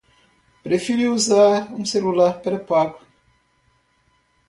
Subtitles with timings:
[0.63, 2.97] Preferiu usar um celular pré-pago